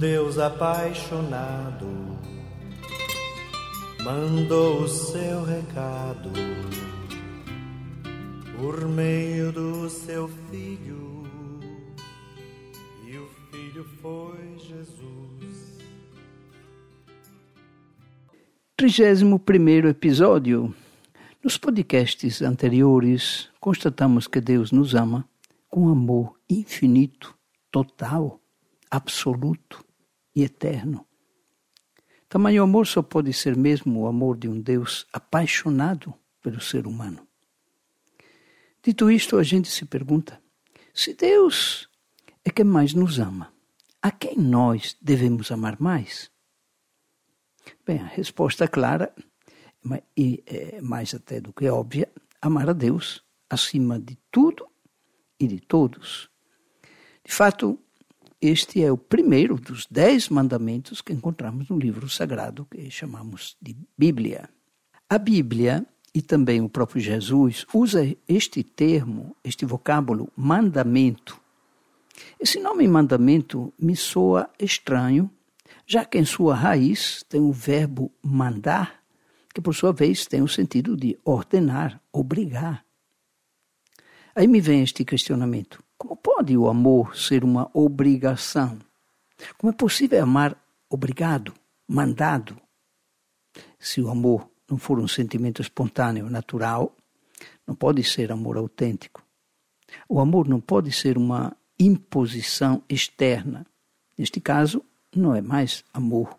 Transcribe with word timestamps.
Deus 0.00 0.38
apaixonado 0.38 1.86
mandou 4.02 4.84
o 4.84 4.88
seu 4.88 5.44
recado 5.44 6.30
por 8.56 8.88
meio 8.88 9.52
do 9.52 9.90
seu 9.90 10.26
filho, 10.50 11.28
e 13.06 13.18
o 13.18 13.28
filho 13.50 13.84
foi 14.00 14.56
Jesus. 14.56 15.78
31 18.78 19.86
episódio. 19.86 20.74
Nos 21.44 21.58
podcasts 21.58 22.40
anteriores, 22.40 23.50
constatamos 23.60 24.26
que 24.26 24.40
Deus 24.40 24.72
nos 24.72 24.94
ama 24.94 25.28
com 25.68 25.90
amor 25.90 26.40
infinito, 26.48 27.36
total, 27.70 28.40
absoluto 28.90 29.89
eterno. 30.42 31.06
Tamanho 32.28 32.62
amor 32.62 32.86
só 32.86 33.02
pode 33.02 33.32
ser 33.32 33.56
mesmo 33.56 34.00
o 34.00 34.06
amor 34.06 34.36
de 34.36 34.48
um 34.48 34.60
Deus 34.60 35.06
apaixonado 35.12 36.14
pelo 36.40 36.60
ser 36.60 36.86
humano. 36.86 37.26
Dito 38.82 39.10
isto, 39.10 39.36
a 39.36 39.42
gente 39.42 39.68
se 39.68 39.84
pergunta: 39.84 40.40
se 40.94 41.14
Deus 41.14 41.88
é 42.44 42.50
quem 42.50 42.64
mais 42.64 42.94
nos 42.94 43.18
ama, 43.18 43.52
a 44.00 44.10
quem 44.10 44.36
nós 44.36 44.96
devemos 45.02 45.50
amar 45.50 45.80
mais? 45.80 46.30
Bem, 47.84 47.98
a 47.98 48.06
resposta 48.06 48.66
clara 48.66 49.12
e 50.16 50.42
é 50.46 50.80
mais 50.80 51.14
até 51.14 51.40
do 51.40 51.52
que 51.52 51.68
óbvia: 51.68 52.10
amar 52.40 52.70
a 52.70 52.72
Deus 52.72 53.24
acima 53.48 53.98
de 53.98 54.16
tudo 54.30 54.66
e 55.38 55.46
de 55.46 55.60
todos. 55.60 56.30
De 57.24 57.32
fato, 57.32 57.78
este 58.40 58.82
é 58.82 58.90
o 58.90 58.96
primeiro 58.96 59.56
dos 59.56 59.86
dez 59.90 60.28
mandamentos 60.28 61.02
que 61.02 61.12
encontramos 61.12 61.68
no 61.68 61.78
livro 61.78 62.08
sagrado 62.08 62.66
que 62.70 62.90
chamamos 62.90 63.56
de 63.60 63.76
Bíblia. 63.98 64.48
A 65.08 65.18
Bíblia 65.18 65.86
e 66.14 66.22
também 66.22 66.60
o 66.60 66.68
próprio 66.68 67.00
Jesus 67.00 67.66
usa 67.74 68.16
este 68.26 68.62
termo, 68.62 69.36
este 69.44 69.66
vocábulo 69.66 70.32
mandamento. 70.34 71.38
Esse 72.38 72.58
nome 72.58 72.88
mandamento 72.88 73.72
me 73.78 73.94
soa 73.94 74.48
estranho, 74.58 75.30
já 75.86 76.04
que 76.04 76.18
em 76.18 76.24
sua 76.24 76.54
raiz 76.54 77.22
tem 77.28 77.40
o 77.40 77.52
verbo 77.52 78.10
mandar, 78.22 79.02
que 79.54 79.60
por 79.60 79.74
sua 79.74 79.92
vez 79.92 80.26
tem 80.26 80.42
o 80.42 80.48
sentido 80.48 80.96
de 80.96 81.18
ordenar, 81.24 82.00
obrigar. 82.12 82.84
Aí 84.34 84.46
me 84.46 84.60
vem 84.60 84.82
este 84.82 85.04
questionamento: 85.04 85.82
pode 86.40 86.56
o 86.56 86.70
amor 86.70 87.14
ser 87.14 87.44
uma 87.44 87.70
obrigação? 87.74 88.78
Como 89.58 89.70
é 89.70 89.76
possível 89.76 90.22
amar 90.22 90.56
obrigado, 90.88 91.52
mandado? 91.86 92.56
Se 93.78 94.00
o 94.00 94.08
amor 94.08 94.48
não 94.66 94.78
for 94.78 94.98
um 94.98 95.06
sentimento 95.06 95.60
espontâneo, 95.60 96.30
natural, 96.30 96.96
não 97.66 97.74
pode 97.74 98.02
ser 98.02 98.32
amor 98.32 98.56
autêntico. 98.56 99.22
O 100.08 100.18
amor 100.18 100.48
não 100.48 100.62
pode 100.62 100.90
ser 100.92 101.18
uma 101.18 101.54
imposição 101.78 102.82
externa. 102.88 103.66
Neste 104.16 104.40
caso, 104.40 104.82
não 105.14 105.34
é 105.34 105.42
mais 105.42 105.84
amor. 105.92 106.38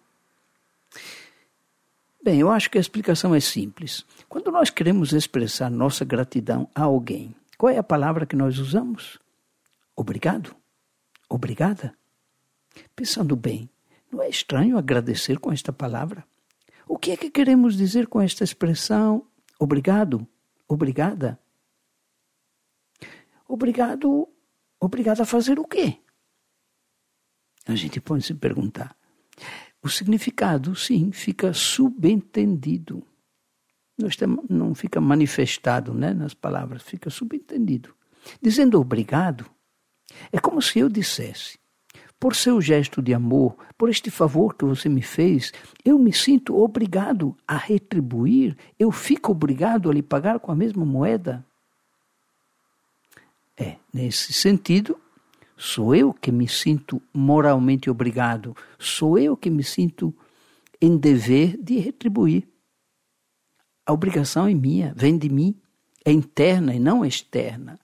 Bem, 2.23 2.39
eu 2.39 2.49
acho 2.49 2.71
que 2.71 2.79
a 2.79 2.81
explicação 2.81 3.35
é 3.35 3.39
simples. 3.39 4.03
Quando 4.27 4.51
nós 4.51 4.71
queremos 4.71 5.13
expressar 5.13 5.69
nossa 5.69 6.03
gratidão 6.03 6.67
a 6.73 6.81
alguém, 6.81 7.35
qual 7.55 7.71
é 7.71 7.77
a 7.77 7.83
palavra 7.83 8.25
que 8.25 8.35
nós 8.35 8.57
usamos? 8.57 9.19
Obrigado. 9.95 10.55
Obrigada. 11.29 11.95
Pensando 12.95 13.35
bem, 13.35 13.69
não 14.11 14.21
é 14.21 14.29
estranho 14.29 14.77
agradecer 14.77 15.39
com 15.39 15.51
esta 15.51 15.71
palavra? 15.71 16.25
O 16.87 16.97
que 16.97 17.11
é 17.11 17.17
que 17.17 17.29
queremos 17.29 17.77
dizer 17.77 18.07
com 18.07 18.19
esta 18.19 18.43
expressão 18.43 19.25
obrigado, 19.59 20.27
obrigada? 20.67 21.39
Obrigado, 23.47 24.27
obrigado 24.79 25.21
a 25.21 25.25
fazer 25.25 25.59
o 25.59 25.65
quê? 25.65 25.99
A 27.65 27.75
gente 27.75 28.01
pode 28.01 28.23
se 28.23 28.33
perguntar. 28.33 28.95
O 29.83 29.89
significado, 29.89 30.75
sim, 30.75 31.11
fica 31.11 31.53
subentendido. 31.53 33.05
Não 34.49 34.73
fica 34.73 34.99
manifestado 34.99 35.93
né, 35.93 36.13
nas 36.13 36.33
palavras, 36.33 36.81
fica 36.81 37.09
subentendido. 37.09 37.95
Dizendo 38.41 38.79
obrigado, 38.79 39.49
é 40.31 40.39
como 40.39 40.61
se 40.61 40.79
eu 40.79 40.89
dissesse: 40.89 41.59
por 42.19 42.35
seu 42.35 42.61
gesto 42.61 43.01
de 43.01 43.13
amor, 43.13 43.55
por 43.77 43.89
este 43.89 44.11
favor 44.11 44.55
que 44.55 44.63
você 44.63 44.87
me 44.87 45.01
fez, 45.01 45.51
eu 45.83 45.97
me 45.97 46.13
sinto 46.13 46.55
obrigado 46.55 47.35
a 47.47 47.57
retribuir, 47.57 48.55
eu 48.77 48.91
fico 48.91 49.31
obrigado 49.31 49.89
a 49.89 49.93
lhe 49.93 50.03
pagar 50.03 50.39
com 50.39 50.51
a 50.51 50.55
mesma 50.55 50.85
moeda. 50.85 51.43
É, 53.57 53.75
nesse 53.91 54.33
sentido, 54.33 54.99
sou 55.57 55.95
eu 55.95 56.13
que 56.13 56.31
me 56.31 56.47
sinto 56.47 57.01
moralmente 57.13 57.89
obrigado, 57.89 58.55
sou 58.77 59.17
eu 59.17 59.35
que 59.35 59.49
me 59.49 59.63
sinto 59.63 60.13
em 60.79 60.97
dever 60.97 61.57
de 61.57 61.79
retribuir. 61.79 62.47
A 63.85 63.93
obrigação 63.93 64.47
é 64.47 64.53
minha, 64.53 64.93
vem 64.95 65.17
de 65.17 65.27
mim, 65.27 65.55
é 66.05 66.11
interna 66.11 66.73
e 66.73 66.79
não 66.79 67.03
externa. 67.03 67.79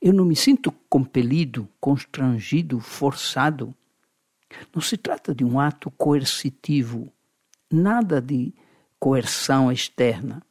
Eu 0.00 0.12
não 0.12 0.24
me 0.24 0.36
sinto 0.36 0.70
compelido, 0.88 1.68
constrangido, 1.80 2.80
forçado. 2.80 3.74
Não 4.74 4.80
se 4.80 4.96
trata 4.96 5.34
de 5.34 5.44
um 5.44 5.58
ato 5.58 5.90
coercitivo, 5.90 7.12
nada 7.70 8.20
de 8.20 8.54
coerção 8.98 9.70
externa. 9.70 10.42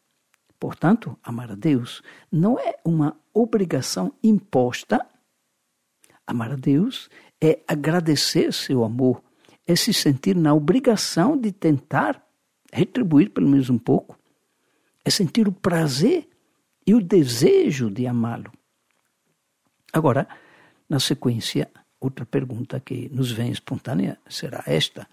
Portanto, 0.59 1.17
amar 1.23 1.51
a 1.51 1.55
Deus 1.55 2.01
não 2.31 2.59
é 2.59 2.75
uma 2.83 3.15
obrigação 3.33 4.13
imposta. 4.23 5.05
Amar 6.25 6.51
a 6.51 6.55
Deus 6.55 7.09
é 7.41 7.59
agradecer 7.67 8.51
seu 8.51 8.83
amor, 8.83 9.21
é 9.65 9.75
se 9.75 9.93
sentir 9.93 10.35
na 10.35 10.53
obrigação 10.53 11.37
de 11.37 11.51
tentar 11.51 12.21
retribuir 12.73 13.29
pelo 13.29 13.47
menos 13.47 13.69
um 13.69 13.77
pouco, 13.77 14.17
é 15.05 15.09
sentir 15.09 15.47
o 15.47 15.51
prazer 15.51 16.27
e 16.85 16.93
o 16.93 17.01
desejo 17.01 17.89
de 17.89 18.07
amá-lo. 18.07 18.51
Agora, 19.93 20.27
na 20.89 20.99
sequência, 20.99 21.69
outra 21.99 22.25
pergunta 22.25 22.79
que 22.79 23.09
nos 23.09 23.31
vem 23.31 23.51
espontânea 23.51 24.17
será 24.27 24.63
esta: 24.65 25.07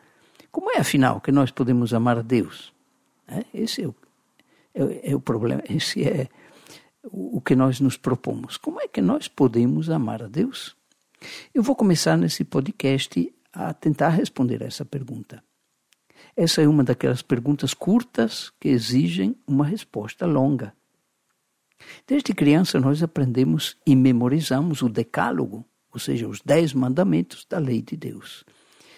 como 0.51 0.71
é 0.71 0.79
afinal 0.79 1.21
que 1.21 1.33
nós 1.33 1.51
podemos 1.51 1.93
amar 1.93 2.19
a 2.19 2.23
Deus? 2.23 2.73
É, 3.27 3.45
esse 3.55 3.83
é 3.83 3.89
o, 3.89 3.95
é, 4.75 5.11
é 5.11 5.17
o 5.17 5.21
problema, 5.21 5.63
esse 5.69 6.07
é 6.07 6.29
o, 7.03 7.39
o 7.39 7.41
que 7.41 7.57
nós 7.57 7.81
nos 7.81 7.97
propomos. 7.97 8.57
Como 8.57 8.81
é 8.81 8.89
que 8.89 9.01
nós 9.01 9.29
podemos 9.29 9.91
amar 9.91 10.23
a 10.23 10.29
Deus? 10.29 10.77
Eu 11.55 11.63
vou 11.63 11.75
começar 11.75 12.17
nesse 12.17 12.45
podcast 12.45 13.33
a 13.53 13.73
tentar 13.73 14.11
responder 14.11 14.63
essa 14.63 14.85
pergunta. 14.85 15.43
Essa 16.37 16.63
é 16.63 16.69
uma 16.69 16.83
daquelas 16.83 17.23
perguntas 17.23 17.73
curtas 17.73 18.53
que 18.61 18.69
exigem 18.69 19.37
uma 19.47 19.65
resposta 19.65 20.27
longa. 20.27 20.75
Desde 22.07 22.35
criança, 22.35 22.79
nós 22.81 23.03
aprendemos 23.03 23.77
e 23.87 23.95
memorizamos 23.95 24.83
o 24.83 24.89
Decálogo, 24.89 25.65
ou 25.93 25.99
seja, 25.99 26.29
os 26.29 26.41
Dez 26.41 26.73
Mandamentos 26.73 27.47
da 27.49 27.59
Lei 27.59 27.83
de 27.83 27.97
Deus, 27.97 28.45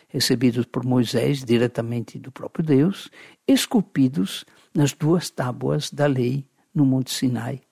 recebidos 0.08 0.66
por 0.66 0.84
Moisés 0.84 1.44
diretamente 1.44 2.18
do 2.18 2.32
próprio 2.32 2.64
Deus, 2.64 3.10
esculpidos 3.46 4.44
nas 4.74 4.92
duas 4.92 5.30
tábuas 5.30 5.90
da 5.90 6.06
lei 6.06 6.46
no 6.74 6.84
Monte 6.84 7.12
Sinai. 7.12 7.62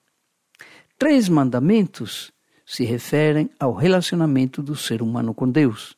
Três 0.98 1.28
mandamentos 1.28 2.32
se 2.64 2.84
referem 2.84 3.50
ao 3.60 3.74
relacionamento 3.74 4.62
do 4.62 4.74
ser 4.74 5.02
humano 5.02 5.34
com 5.34 5.50
Deus, 5.50 5.96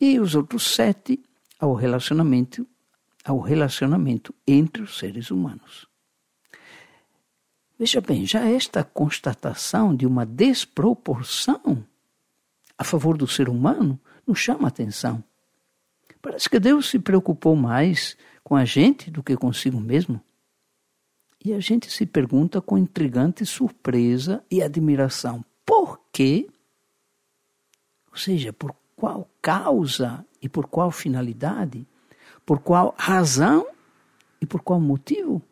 e 0.00 0.18
os 0.18 0.34
outros 0.34 0.62
sete 0.74 1.22
ao 1.58 1.74
relacionamento 1.74 2.66
ao 3.24 3.38
relacionamento 3.38 4.34
entre 4.46 4.82
os 4.82 4.98
seres 4.98 5.30
humanos. 5.30 5.89
Veja 7.80 7.98
bem, 7.98 8.26
já 8.26 8.44
esta 8.44 8.84
constatação 8.84 9.96
de 9.96 10.04
uma 10.04 10.26
desproporção 10.26 11.82
a 12.76 12.84
favor 12.84 13.16
do 13.16 13.26
ser 13.26 13.48
humano 13.48 13.98
nos 14.26 14.38
chama 14.38 14.64
a 14.64 14.68
atenção. 14.68 15.24
Parece 16.20 16.50
que 16.50 16.60
Deus 16.60 16.90
se 16.90 16.98
preocupou 16.98 17.56
mais 17.56 18.18
com 18.44 18.54
a 18.54 18.66
gente 18.66 19.10
do 19.10 19.22
que 19.22 19.34
consigo 19.34 19.80
mesmo. 19.80 20.20
E 21.42 21.54
a 21.54 21.58
gente 21.58 21.90
se 21.90 22.04
pergunta 22.04 22.60
com 22.60 22.76
intrigante 22.76 23.46
surpresa 23.46 24.44
e 24.50 24.60
admiração: 24.62 25.42
por 25.64 25.98
quê? 26.12 26.50
Ou 28.12 28.18
seja, 28.18 28.52
por 28.52 28.76
qual 28.94 29.26
causa 29.40 30.22
e 30.42 30.50
por 30.50 30.66
qual 30.66 30.90
finalidade? 30.90 31.86
Por 32.44 32.58
qual 32.58 32.94
razão 32.98 33.66
e 34.38 34.44
por 34.44 34.60
qual 34.60 34.78
motivo? 34.78 35.42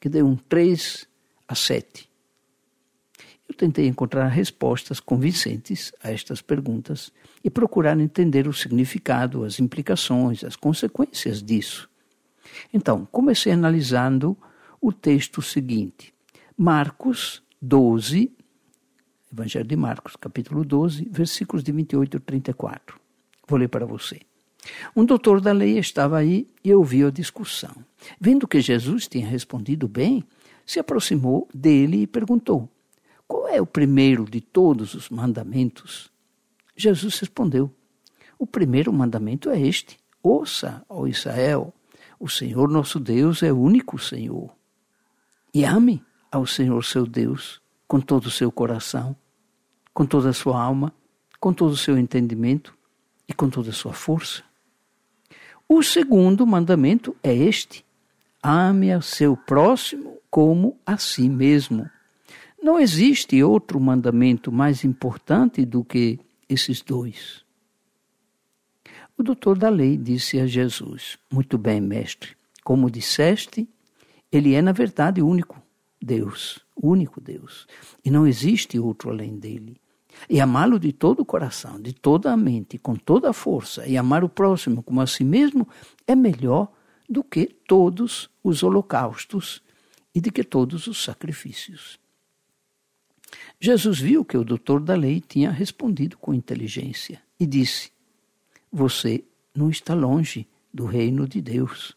Que 0.00 0.08
deu 0.08 0.26
um 0.26 0.36
3 0.36 1.06
a 1.46 1.54
7. 1.54 2.08
Eu 3.48 3.54
tentei 3.54 3.86
encontrar 3.86 4.28
respostas 4.28 5.00
convincentes 5.00 5.92
a 6.02 6.10
estas 6.10 6.42
perguntas 6.42 7.10
e 7.42 7.48
procurar 7.48 7.98
entender 7.98 8.46
o 8.46 8.52
significado, 8.52 9.44
as 9.44 9.58
implicações, 9.58 10.44
as 10.44 10.54
consequências 10.54 11.42
disso. 11.42 11.88
Então, 12.72 13.06
comecei 13.06 13.52
analisando 13.52 14.36
o 14.80 14.92
texto 14.92 15.40
seguinte. 15.40 16.12
Marcos 16.56 17.42
12, 17.60 18.30
Evangelho 19.32 19.66
de 19.66 19.76
Marcos, 19.76 20.16
capítulo 20.16 20.64
12, 20.64 21.08
versículos 21.10 21.62
de 21.62 21.72
28 21.72 22.16
a 22.16 22.20
34. 22.20 23.00
Vou 23.46 23.58
ler 23.58 23.68
para 23.68 23.86
você. 23.86 24.20
Um 24.94 25.04
doutor 25.04 25.40
da 25.40 25.52
lei 25.52 25.78
estava 25.78 26.18
aí 26.18 26.48
e 26.64 26.74
ouviu 26.74 27.08
a 27.08 27.10
discussão. 27.10 27.74
Vendo 28.20 28.46
que 28.46 28.60
Jesus 28.60 29.06
tinha 29.06 29.26
respondido 29.26 29.88
bem, 29.88 30.24
se 30.64 30.78
aproximou 30.78 31.48
dele 31.52 32.02
e 32.02 32.06
perguntou: 32.06 32.68
Qual 33.26 33.48
é 33.48 33.60
o 33.60 33.66
primeiro 33.66 34.24
de 34.24 34.40
todos 34.40 34.94
os 34.94 35.08
mandamentos? 35.08 36.10
Jesus 36.76 37.18
respondeu: 37.18 37.70
O 38.38 38.46
primeiro 38.46 38.92
mandamento 38.92 39.50
é 39.50 39.60
este: 39.60 39.98
Ouça, 40.22 40.84
ó 40.88 41.06
Israel, 41.06 41.72
o 42.20 42.28
Senhor 42.28 42.68
nosso 42.68 43.00
Deus 43.00 43.42
é 43.42 43.52
o 43.52 43.58
único 43.58 43.98
Senhor. 43.98 44.50
E 45.54 45.64
ame 45.64 46.02
ao 46.30 46.46
Senhor 46.46 46.84
seu 46.84 47.06
Deus 47.06 47.60
com 47.86 48.00
todo 48.00 48.26
o 48.26 48.30
seu 48.30 48.52
coração, 48.52 49.16
com 49.94 50.04
toda 50.04 50.28
a 50.28 50.34
sua 50.34 50.62
alma, 50.62 50.92
com 51.40 51.52
todo 51.52 51.72
o 51.72 51.76
seu 51.76 51.96
entendimento 51.96 52.76
e 53.26 53.32
com 53.32 53.48
toda 53.48 53.70
a 53.70 53.72
sua 53.72 53.92
força. 53.92 54.44
O 55.70 55.82
segundo 55.82 56.46
mandamento 56.46 57.14
é 57.22 57.34
este: 57.34 57.84
ame 58.42 58.90
ao 58.90 59.02
seu 59.02 59.36
próximo 59.36 60.18
como 60.30 60.78
a 60.86 60.96
si 60.96 61.28
mesmo. 61.28 61.90
Não 62.62 62.80
existe 62.80 63.42
outro 63.42 63.78
mandamento 63.78 64.50
mais 64.50 64.82
importante 64.82 65.66
do 65.66 65.84
que 65.84 66.18
esses 66.48 66.80
dois. 66.80 67.44
O 69.16 69.22
doutor 69.22 69.58
da 69.58 69.68
lei 69.68 69.98
disse 69.98 70.40
a 70.40 70.46
Jesus: 70.46 71.18
Muito 71.30 71.58
bem, 71.58 71.82
mestre, 71.82 72.34
como 72.64 72.90
disseste, 72.90 73.68
ele 74.32 74.54
é 74.54 74.62
na 74.62 74.72
verdade 74.72 75.20
o 75.20 75.28
único 75.28 75.62
Deus, 76.00 76.60
o 76.74 76.88
único 76.88 77.20
Deus, 77.20 77.66
e 78.02 78.10
não 78.10 78.26
existe 78.26 78.78
outro 78.78 79.10
além 79.10 79.38
dele. 79.38 79.78
E 80.28 80.40
amá-lo 80.40 80.78
de 80.78 80.92
todo 80.92 81.20
o 81.20 81.24
coração, 81.24 81.80
de 81.80 81.92
toda 81.92 82.32
a 82.32 82.36
mente, 82.36 82.78
com 82.78 82.96
toda 82.96 83.30
a 83.30 83.32
força, 83.32 83.86
e 83.86 83.96
amar 83.96 84.24
o 84.24 84.28
próximo 84.28 84.82
como 84.82 85.00
a 85.00 85.06
si 85.06 85.24
mesmo 85.24 85.68
é 86.06 86.14
melhor 86.14 86.72
do 87.08 87.22
que 87.22 87.46
todos 87.46 88.28
os 88.42 88.62
holocaustos 88.62 89.62
e 90.14 90.20
de 90.20 90.30
que 90.30 90.44
todos 90.44 90.86
os 90.86 91.02
sacrifícios. 91.02 91.98
Jesus 93.60 93.98
viu 93.98 94.24
que 94.24 94.36
o 94.36 94.44
doutor 94.44 94.80
da 94.80 94.94
lei 94.94 95.20
tinha 95.20 95.50
respondido 95.50 96.16
com 96.18 96.34
inteligência 96.34 97.22
e 97.38 97.46
disse: 97.46 97.92
Você 98.70 99.24
não 99.54 99.70
está 99.70 99.94
longe 99.94 100.46
do 100.72 100.86
reino 100.86 101.26
de 101.26 101.40
Deus. 101.40 101.96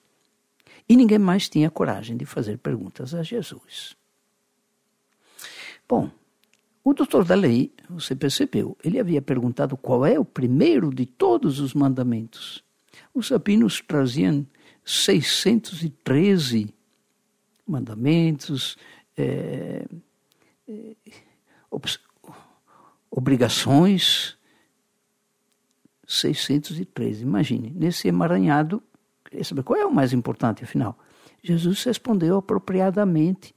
E 0.88 0.96
ninguém 0.96 1.20
mais 1.20 1.48
tinha 1.48 1.70
coragem 1.70 2.18
de 2.18 2.26
fazer 2.26 2.58
perguntas 2.58 3.14
a 3.14 3.24
Jesus. 3.24 3.96
Bom, 5.88 6.10
o 6.84 6.94
doutor 6.94 7.24
da 7.24 7.36
lei, 7.36 7.72
você 7.90 8.16
percebeu, 8.16 8.78
ele 8.84 9.00
havia 9.00 9.22
perguntado 9.22 9.78
qual 9.78 10.06
é 10.06 10.20
o 10.20 10.26
primeiro 10.26 10.94
de 10.94 11.06
todos 11.06 11.60
os 11.60 11.74
mandamentos. 11.74 12.64
Os 13.14 13.30
rabinos 13.30 13.82
traziam 13.82 14.46
613 14.84 16.74
mandamentos, 17.68 18.78
é, 19.16 19.86
é, 20.68 20.96
obrigações 23.10 24.38
613. 26.08 27.24
Imagine, 27.24 27.72
nesse 27.76 28.08
emaranhado, 28.08 28.84
queria 29.24 29.44
saber 29.44 29.64
qual 29.64 29.80
é 29.80 29.86
o 29.86 29.94
mais 29.94 30.14
importante, 30.14 30.64
afinal. 30.64 30.98
Jesus 31.44 31.84
respondeu 31.84 32.38
apropriadamente: 32.38 33.56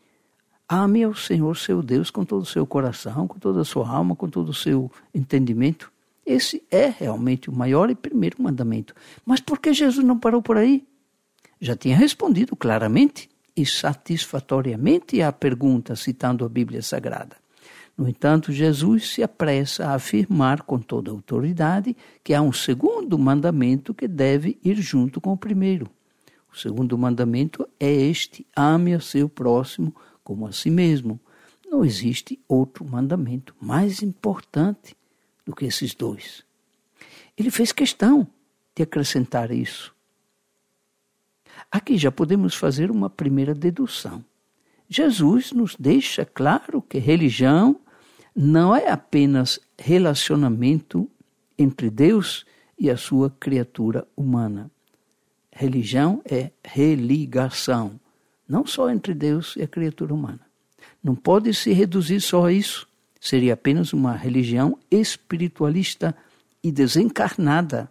Ame 0.69 1.05
ao 1.05 1.15
Senhor 1.15 1.57
seu 1.57 1.83
Deus 1.83 2.11
com 2.11 2.25
todo 2.25 2.43
o 2.43 2.47
seu 2.47 2.67
coração, 2.67 3.29
com 3.29 3.39
toda 3.39 3.61
a 3.61 3.65
sua 3.65 3.89
alma, 3.89 4.17
com 4.17 4.29
todo 4.29 4.49
o 4.49 4.55
seu 4.55 4.91
entendimento. 5.15 5.93
Esse 6.25 6.63
é 6.71 6.89
realmente 6.89 7.51
o 7.51 7.53
maior 7.53 7.91
e 7.91 7.95
primeiro 7.95 8.43
mandamento. 8.43 8.95
Mas 9.27 9.41
por 9.41 9.59
que 9.59 9.75
Jesus 9.75 10.05
não 10.05 10.19
parou 10.19 10.41
por 10.41 10.57
aí? 10.57 10.83
Já 11.61 11.77
tinha 11.77 11.97
respondido 11.97 12.57
claramente 12.57 13.29
e 13.57 13.65
satisfatoriamente 13.67 15.21
à 15.21 15.31
pergunta, 15.31 15.95
citando 15.95 16.45
a 16.45 16.49
Bíblia 16.49 16.83
Sagrada. 16.83 17.37
No 17.97 18.09
entanto, 18.09 18.53
Jesus 18.53 19.11
se 19.11 19.23
apressa 19.23 19.87
a 19.87 19.95
afirmar 19.95 20.63
com 20.63 20.79
toda 20.81 21.11
autoridade 21.11 21.97
que 22.25 22.35
há 22.35 22.43
um 22.43 22.53
segundo 22.53 23.17
mandamento 23.19 23.95
que 23.95 24.09
deve 24.09 24.59
ir 24.65 24.77
junto 24.77 25.21
com 25.21 25.33
o 25.33 25.37
primeiro. 25.37 25.89
O 26.53 26.57
segundo 26.57 26.99
mandamento 26.99 27.69
é 27.79 27.91
este: 27.93 28.45
ame 28.57 28.95
a 28.95 29.01
seu 29.01 29.29
próximo 29.29 29.95
como 30.25 30.47
a 30.47 30.53
si 30.53 30.71
mesmo. 30.71 31.21
Não 31.71 31.85
existe 31.85 32.41
outro 32.49 32.85
mandamento 32.85 33.55
mais 33.61 34.03
importante 34.03 34.97
do 35.45 35.55
que 35.55 35.67
esses 35.67 35.95
dois. 35.95 36.43
Ele 37.37 37.51
fez 37.51 37.71
questão 37.71 38.27
de 38.75 38.83
acrescentar 38.83 39.51
isso. 39.51 39.95
Aqui 41.71 41.97
já 41.99 42.11
podemos 42.11 42.55
fazer 42.55 42.91
uma 42.91 43.11
primeira 43.11 43.55
dedução. 43.55 44.25
Jesus 44.89 45.53
nos 45.53 45.77
deixa 45.77 46.25
claro 46.25 46.83
que 46.83 46.99
religião 46.99 47.81
não 48.35 48.75
é 48.75 48.89
apenas 48.91 49.61
relacionamento 49.79 51.09
entre 51.59 51.91
Deus 51.91 52.45
e 52.79 52.91
a 52.91 52.97
sua 52.97 53.31
criatura 53.31 54.07
humana. 54.17 54.71
Religião 55.51 56.21
é 56.25 56.51
religação, 56.65 57.99
não 58.49 58.67
só 58.67 58.91
entre 58.91 59.15
Deus 59.15 59.55
e 59.57 59.63
a 59.63 59.69
criatura 59.69 60.15
humana. 60.15 60.41
Não 61.03 61.15
pode 61.15 61.53
se 61.55 61.73
reduzir 61.73 62.21
só 62.21 62.47
a 62.47 62.53
isso. 62.53 62.89
Seria 63.21 63.55
apenas 63.55 63.93
uma 63.93 64.13
religião 64.13 64.79
espiritualista 64.91 66.15
e 66.63 66.71
desencarnada. 66.71 67.91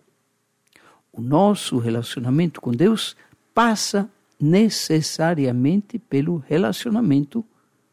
O 1.12 1.22
nosso 1.22 1.78
relacionamento 1.78 2.60
com 2.60 2.72
Deus 2.72 3.16
passa 3.54 4.10
necessariamente 4.40 5.98
pelo 5.98 6.38
relacionamento 6.38 7.46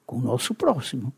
com 0.07 0.17
o 0.17 0.23
nosso 0.23 0.55
próximo. 0.55 1.12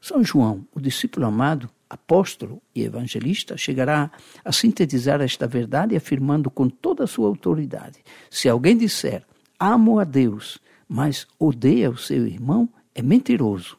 São 0.00 0.22
João, 0.22 0.66
o 0.74 0.80
discípulo 0.80 1.26
amado, 1.26 1.70
apóstolo 1.88 2.60
e 2.74 2.82
evangelista, 2.82 3.56
chegará 3.56 4.10
a 4.44 4.52
sintetizar 4.52 5.20
esta 5.20 5.46
verdade 5.46 5.96
afirmando 5.96 6.50
com 6.50 6.68
toda 6.68 7.04
a 7.04 7.06
sua 7.06 7.28
autoridade: 7.28 8.02
se 8.30 8.48
alguém 8.48 8.76
disser 8.76 9.24
amo 9.60 9.98
a 9.98 10.04
Deus, 10.04 10.58
mas 10.88 11.28
odeia 11.38 11.90
o 11.90 11.96
seu 11.96 12.26
irmão, 12.26 12.68
é 12.94 13.02
mentiroso. 13.02 13.78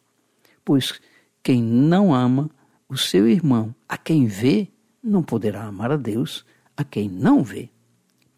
Pois 0.63 1.01
quem 1.43 1.61
não 1.61 2.13
ama 2.13 2.49
o 2.87 2.95
seu 2.95 3.27
irmão, 3.27 3.75
a 3.89 3.97
quem 3.97 4.27
vê, 4.27 4.67
não 5.03 5.23
poderá 5.23 5.63
amar 5.63 5.91
a 5.91 5.97
Deus, 5.97 6.45
a 6.77 6.83
quem 6.83 7.09
não 7.09 7.43
vê. 7.43 7.69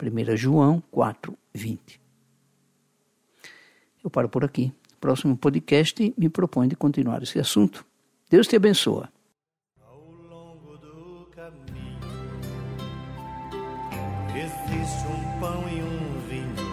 1 0.02 0.38
João 0.38 0.82
4, 0.90 1.38
20. 1.54 2.02
Eu 4.04 4.10
paro 4.10 4.30
por 4.30 4.44
aqui 4.44 4.74
próximo 5.04 5.36
podcast 5.36 6.14
me 6.18 6.30
propõe 6.30 6.70
de 6.70 6.78
continuar 6.78 7.22
esse 7.22 7.38
assunto. 7.38 7.86
Deus 8.30 8.48
te 8.48 8.56
abençoa. 8.56 9.10
Ao 9.82 10.00
longo 10.00 10.78
do 10.78 11.28
caminho 11.36 12.00
existe 14.34 15.08
um 15.08 15.40
pão 15.42 15.68
e 15.68 15.84
um 15.84 16.20
vinho 16.30 16.73